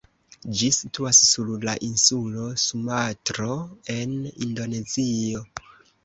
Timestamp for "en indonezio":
3.97-5.43